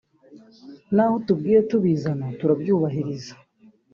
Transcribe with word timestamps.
naho 0.93 1.13
utubwiye 1.19 1.59
tubizana 1.69 2.25
turabyubahiriza 2.39 3.33